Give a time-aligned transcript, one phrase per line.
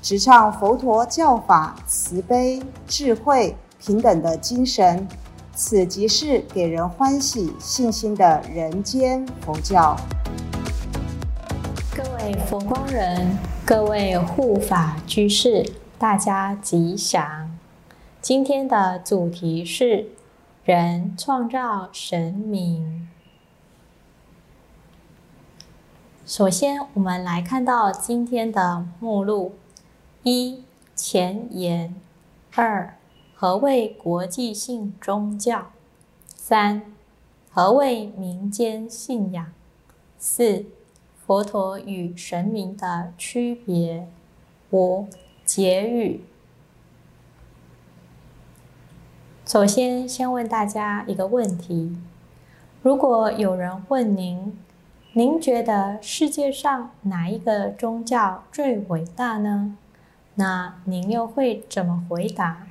[0.00, 5.06] 直唱佛陀教法慈悲、智慧、平等的精神。
[5.54, 9.96] 此即是给人欢喜、信心的人间佛教。
[11.96, 17.58] 各位佛光人，各位护法居士，大家吉祥。
[18.20, 20.08] 今天的主题是。
[20.64, 23.08] 人创造神明。
[26.26, 29.54] 首先，我们来看到今天的目录：
[30.24, 30.64] 一、
[30.96, 31.94] 前言；
[32.54, 32.96] 二、
[33.34, 35.70] 何谓国际性宗教；
[36.26, 36.82] 三、
[37.52, 39.46] 何谓民间信仰；
[40.18, 40.66] 四、
[41.24, 44.06] 佛陀与神明的区别；
[44.70, 45.06] 五、
[45.44, 46.24] 结语。
[49.46, 51.96] 首先，先问大家一个问题：
[52.82, 54.58] 如果有人问您，
[55.12, 59.76] 您觉得世界上哪一个宗教最伟大呢？
[60.38, 62.68] 那您又会怎么回答？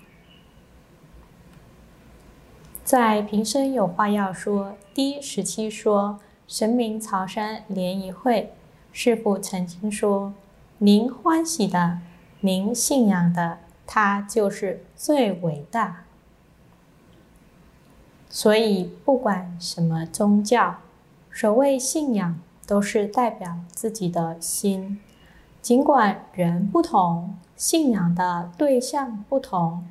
[2.85, 8.53] 在平生有话要说第十七说神明曹山联谊会，
[8.93, 10.33] 师父曾经说：
[10.77, 11.99] 您欢喜的，
[12.39, 16.05] 您信仰的，他就是最伟大。
[18.29, 20.77] 所以，不管什么宗教，
[21.33, 25.01] 所谓信仰，都是代表自己的心。
[25.61, 29.83] 尽管人不同，信仰的对象不同，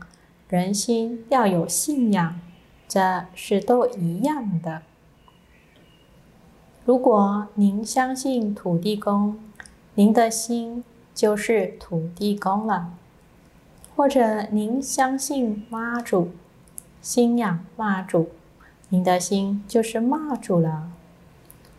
[0.48, 2.40] 人心要有信仰，
[2.86, 4.82] 这是都一样的。
[6.84, 9.36] 如果您相信土地公，
[9.96, 12.92] 您的心就是土地公了；
[13.96, 16.30] 或者您相信妈祖。
[17.02, 18.28] 信仰妈祖，
[18.90, 20.90] 您的心就是妈祖了；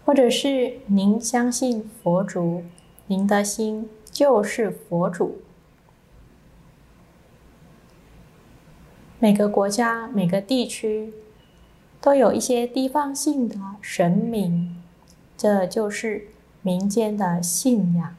[0.06, 2.64] 或者是您相信佛祖，
[3.08, 5.38] 您的心就是佛祖。
[9.20, 11.14] 每个国家、每个地区
[12.00, 14.82] 都有一些地方性的神明，
[15.36, 16.28] 这就是
[16.62, 18.16] 民间的信仰。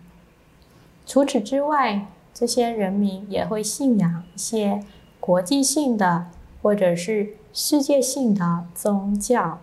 [1.06, 4.82] 除此之外，这些人民也会信仰一些
[5.20, 6.26] 国际性的。
[6.60, 9.60] 或者是世界性的宗教。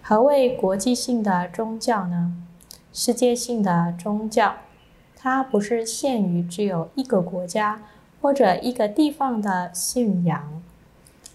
[0.00, 2.34] 何谓国际性的宗教呢？
[2.90, 4.54] 世界性的宗教，
[5.14, 7.82] 它不是限于只有一个国家
[8.20, 10.62] 或者一个地方的信仰，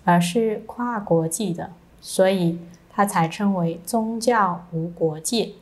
[0.04, 1.72] 而是跨国际的，
[2.02, 5.54] 所以它才称为宗教无国界。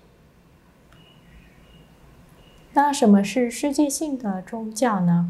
[2.74, 5.30] 那什么是世界性的宗教呢？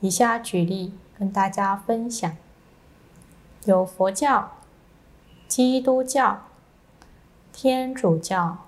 [0.00, 0.94] 以下举例。
[1.16, 2.36] 跟大家分享，
[3.66, 4.50] 有佛教、
[5.46, 6.42] 基督教、
[7.52, 8.58] 天主教、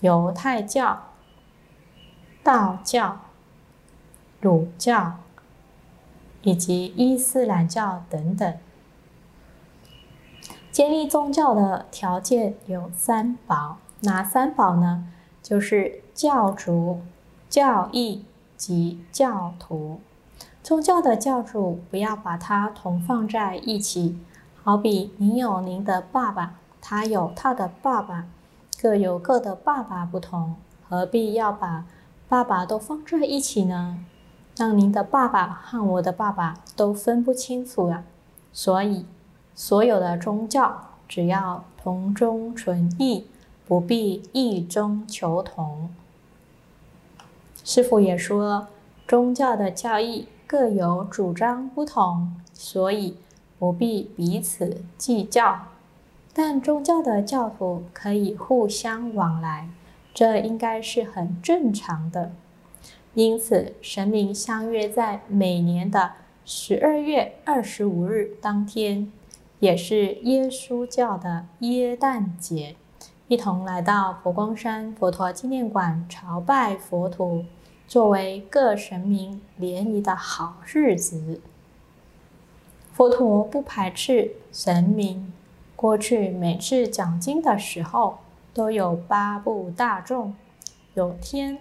[0.00, 1.04] 犹太教、
[2.44, 3.20] 道教、
[4.42, 5.20] 儒教
[6.42, 8.54] 以及伊斯兰教等等。
[10.70, 15.08] 建立宗教的条件有三宝，哪三宝呢？
[15.42, 17.00] 就是教主、
[17.48, 18.24] 教义
[18.56, 20.00] 及教徒。
[20.62, 24.18] 宗教的教主不要把它同放在一起，
[24.62, 28.26] 好比您有您的爸爸，他有他的爸爸，
[28.80, 30.54] 各有各的爸爸不同，
[30.88, 31.86] 何必要把
[32.28, 34.04] 爸爸都放在一起呢？
[34.58, 38.02] 让您的爸爸和我的爸爸都分不清楚啊！
[38.52, 39.06] 所以，
[39.54, 43.28] 所有的宗教只要同中存异，
[43.68, 45.90] 不必异中求同。
[47.62, 48.66] 师傅也说，
[49.06, 50.26] 宗教的教义。
[50.48, 53.18] 各有主张不同，所以
[53.58, 55.60] 不必彼此计较。
[56.32, 59.68] 但宗教的教徒可以互相往来，
[60.14, 62.32] 这应该是很正常的。
[63.14, 66.12] 因此，神明相约在每年的
[66.44, 69.10] 十二月二十五日当天，
[69.60, 72.76] 也是耶稣教的耶诞节，
[73.26, 77.44] 一同来到佛光山佛陀纪念馆朝拜佛陀。
[77.88, 81.40] 作为各神明联谊的好日子，
[82.92, 85.32] 佛陀不排斥神明。
[85.74, 88.18] 过去每次讲经的时候，
[88.52, 90.34] 都有八部大众，
[90.94, 91.56] 有天、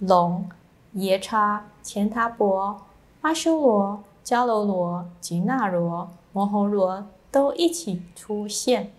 [0.00, 0.50] 龙、
[0.94, 2.82] 耶叉、乾闼婆、
[3.20, 8.90] 阿修罗、迦楼罗、吉那罗、摩诃罗都一起出现，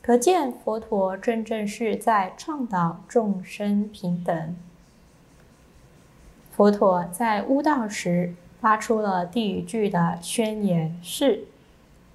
[0.00, 4.56] 可见佛陀真正是在倡导众生平等。
[6.52, 11.44] 佛陀在悟道时发出了第一句的宣言是：“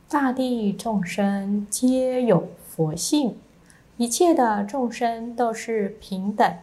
[0.07, 3.35] 大地众生皆有佛性，
[3.97, 6.57] 一切的众生都是平等，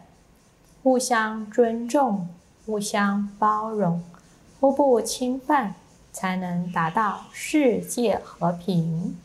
[0.81, 2.27] 互相尊重，
[2.65, 4.03] 互相包容，
[4.59, 5.75] 互不侵犯，
[6.11, 9.17] 才能达到世界和平。”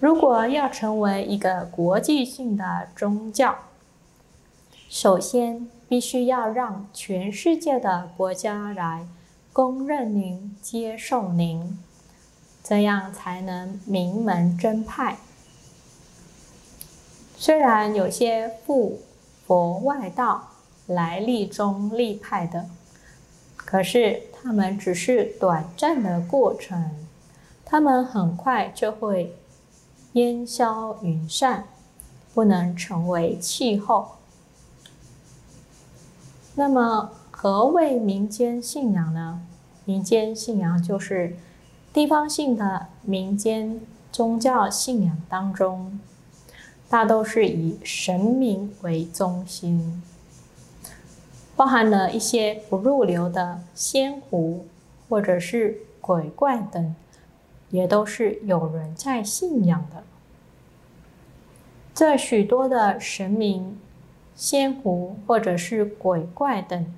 [0.00, 3.56] 如果要成为一个国际性的宗教，
[4.88, 5.68] 首先。
[5.90, 9.08] 必须要让全世界的国家来
[9.52, 11.76] 公认您、接受您，
[12.62, 15.16] 这样才能名门正派。
[17.36, 19.00] 虽然有些不
[19.44, 20.49] 佛外道、
[20.90, 22.66] 来历中立派的，
[23.54, 26.90] 可是他们只是短暂的过程，
[27.64, 29.36] 他们很快就会
[30.14, 31.64] 烟消云散，
[32.34, 34.16] 不能成为气候。
[36.56, 39.40] 那么，何谓民间信仰呢？
[39.84, 41.36] 民间信仰就是
[41.92, 46.00] 地方性的民间宗教信仰当中，
[46.88, 50.02] 大都是以神明为中心，
[51.60, 54.66] 包含了一些不入流的仙狐
[55.10, 56.96] 或者是鬼怪等，
[57.68, 60.02] 也都是有人在信仰的。
[61.94, 63.78] 这许多的神明。
[64.34, 66.94] 仙狐或者是鬼怪等，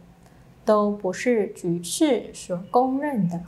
[0.64, 3.41] 都不是举世所公认的。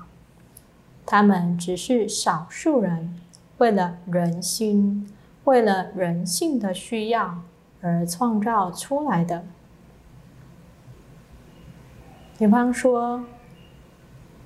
[1.06, 3.20] 他们只是少数人
[3.58, 5.08] 为了人心、
[5.44, 7.38] 为了人性的需要
[7.80, 9.44] 而创造出来的。
[12.38, 13.24] 比方说，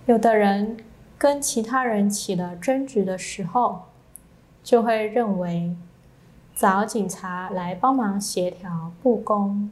[0.06, 0.76] 有的人
[1.16, 3.82] 跟其他人起了争执的时候，
[4.62, 5.76] 就会认为。
[6.60, 9.70] 找警察来帮忙协调不公，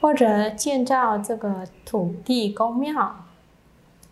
[0.00, 3.24] 或者建造这个土地公庙，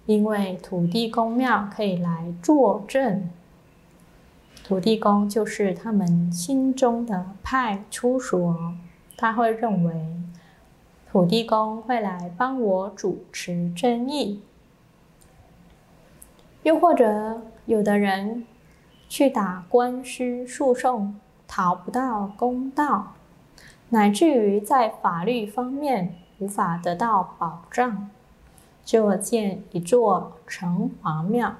[0.06, 3.30] 因为土地公庙可以来作证。
[4.64, 8.74] 土地公就是他们心中的派出所，
[9.16, 10.16] 他会认为
[11.18, 14.40] 土地公会来帮我主持正义。
[16.62, 18.46] 又或者有的人。
[19.08, 21.16] 去打官司诉讼，
[21.48, 23.14] 讨不到公道，
[23.88, 28.10] 乃至于在法律方面无法得到保障，
[28.84, 31.56] 就建一座城隍庙，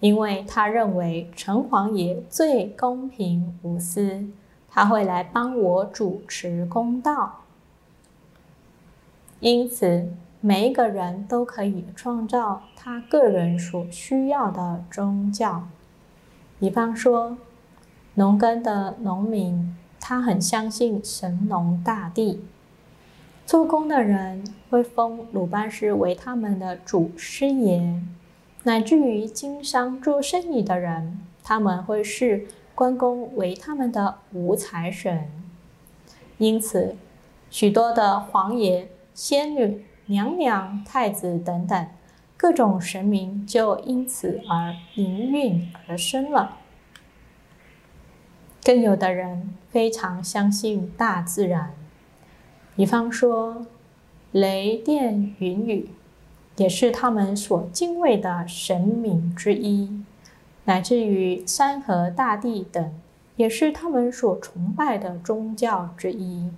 [0.00, 4.26] 因为他认为城隍爷最公平无私，
[4.70, 7.43] 他会来帮我主持公道。
[9.40, 10.08] 因此，
[10.40, 15.68] 每一个人都可以创造他个人所需要的宗教。
[16.58, 17.36] 比方说，
[18.14, 22.38] 农耕的农民，他很相信神农大帝；
[23.44, 28.00] 做工的人会封鲁班师为他们的祖师爷；
[28.62, 35.28] 乃至于经商做生意的人，他们会视关公为他们的五财神。
[36.38, 36.96] 因此，
[37.50, 41.86] 许多的皇爷、仙女、娘娘、太子等等。
[42.36, 46.58] 各种神明就因此而应运而生了。
[48.62, 51.72] 更有的人非常相信大自然，
[52.76, 53.64] 比方说
[54.32, 55.88] 雷电云雨，
[56.56, 60.04] 也是他们所敬畏的神明之一；
[60.64, 62.92] 乃至于山河大地等，
[63.36, 66.50] 也是他们所崇拜的宗教之一。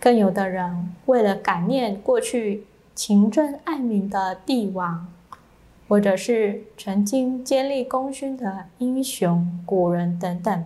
[0.00, 2.64] 更有的人为了感念过去。
[2.94, 5.06] 勤政爱民的帝王，
[5.86, 10.64] 或者是曾经建立功勋的英雄古人等等，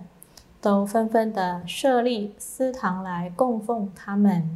[0.58, 4.48] 都纷纷的设立祠堂来供奉他们；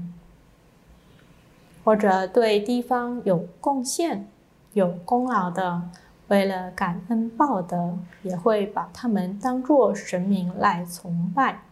[1.85, 4.27] 或者对地方有贡献、
[4.73, 5.83] 有功劳的，
[6.29, 11.66] 为了感恩报德，也会把他们当作神明来崇拜。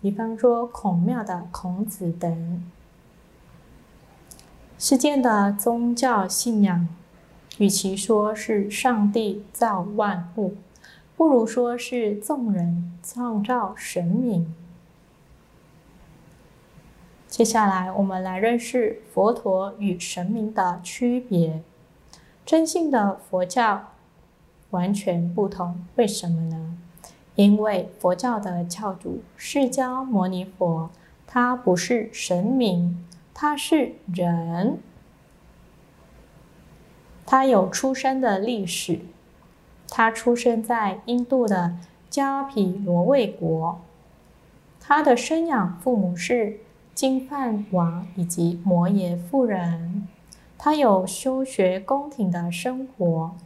[0.00, 2.64] 比方说孔庙的孔子等。
[4.78, 6.88] 世间的宗教信仰，
[7.58, 10.54] 与其说是上帝造万物，
[11.16, 14.54] 不如说是众人创造神明。
[17.26, 21.62] 接下来，我们来认识佛陀与神明的区别。
[22.46, 23.88] 真性的佛教
[24.70, 26.78] 完全不同，为什么呢？
[27.38, 30.90] 因为佛教的教主释迦牟尼佛，
[31.24, 34.80] 他不是神明，他是人。
[37.24, 38.98] 他有出生的历史，
[39.88, 41.76] 他出生在印度的
[42.10, 43.78] 迦毗罗卫国。
[44.80, 46.58] 他的生养父母是
[46.92, 50.08] 金饭王以及摩耶夫人。
[50.58, 53.36] 他有修学宫廷的生活，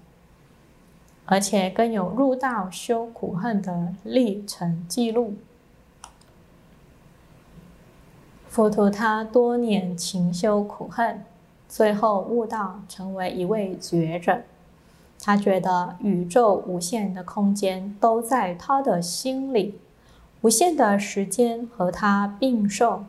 [1.27, 5.35] 而且更有入道修苦恨的历程记录。
[8.49, 11.25] 佛陀他多年勤修苦恨。
[11.69, 14.43] 最后悟道，成为一位觉者。
[15.19, 19.79] 他觉得宇宙无限的空间都在他的心里，
[20.43, 23.07] 无限的时间和他并受。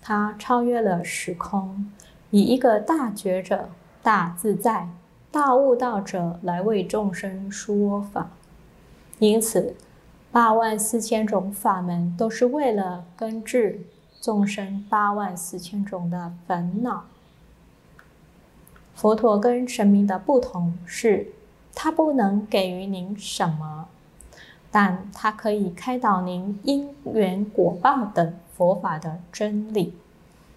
[0.00, 1.90] 他超越了时空，
[2.30, 4.88] 以一个大觉者、大自在、
[5.30, 8.30] 大悟道者来为众生说法。
[9.18, 9.74] 因此，
[10.32, 13.80] 八万四千种法门都是为了根治
[14.20, 17.04] 众生八万四千种的烦恼。
[18.94, 21.28] 佛陀跟神明的不同是，
[21.74, 23.88] 他不能给予您什么，
[24.70, 29.94] 但他可以开导您因缘果报等佛法的真理。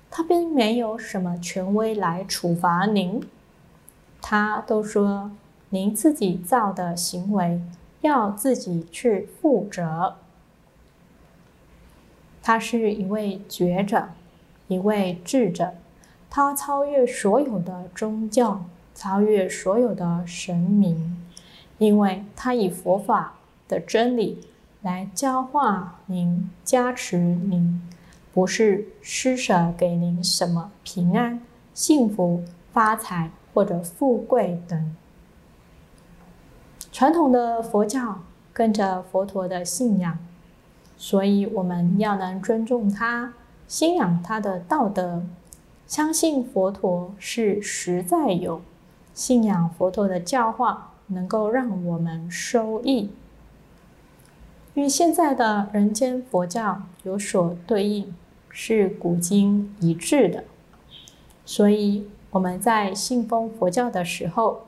[0.09, 3.21] 他并没有什么权威来处罚您，
[4.21, 5.31] 他都说
[5.69, 7.61] 您自己造的行为
[8.01, 10.15] 要自己去负责。
[12.41, 14.09] 他是一位觉者，
[14.67, 15.73] 一位智者。
[16.29, 18.63] 他超越所有的宗教，
[18.95, 21.21] 超越所有的神明，
[21.77, 23.33] 因为他以佛法
[23.67, 24.47] 的真理
[24.81, 27.81] 来教化您、加持您，
[28.33, 31.41] 不是施舍给您什么平安、
[31.73, 34.95] 幸福、发财或者富贵等。
[36.91, 38.19] 传统的佛教
[38.51, 40.17] 跟着佛陀的信仰，
[40.97, 43.33] 所以我们要能尊重他，
[43.67, 45.23] 信仰他的道德。
[45.87, 48.61] 相信佛陀是实在有，
[49.13, 53.11] 信仰佛陀的教化能够让我们收益，
[54.73, 58.13] 与现在的人间佛教有所对应，
[58.49, 60.45] 是古今一致的。
[61.45, 64.61] 所以我们在信奉佛教的时候，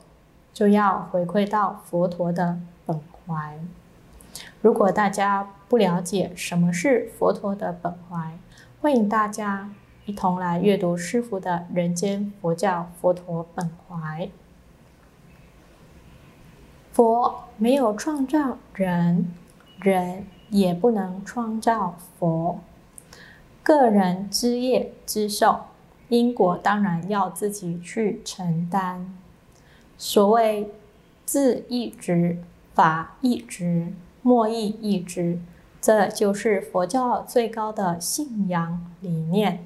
[0.53, 3.57] 就要回馈到佛陀的本怀。
[4.61, 8.37] 如果大家不了解什么是佛陀的本怀，
[8.81, 9.69] 欢迎大家。
[10.05, 14.25] 一同来阅读师傅的《人间佛教佛陀本怀》。
[16.91, 19.31] 佛没有创造人，
[19.79, 22.59] 人也不能创造佛。
[23.63, 25.61] 个人之业之受，
[26.09, 29.15] 因果当然要自己去承担。
[29.97, 30.69] 所谓
[31.25, 32.37] 自意志、
[32.73, 35.39] 法意志、莫意意志，
[35.81, 39.65] 这就是佛教最高的信仰理念。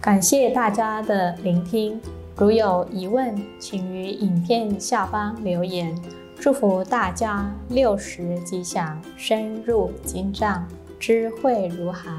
[0.00, 1.98] 感谢大家的聆听，
[2.36, 5.96] 如有疑问，请于影片下方留言。
[6.36, 12.10] 祝福大家六十吉祥，深入经藏，智慧如海。